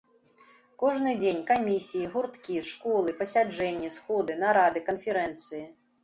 Кожны 0.83 1.11
дзень 1.23 1.41
камісіі, 1.49 2.07
гурткі, 2.13 2.55
школы, 2.69 3.13
пасяджэнні, 3.19 3.91
сходы, 3.97 4.39
нарады, 4.45 4.79
канферэнцыі. 4.89 5.61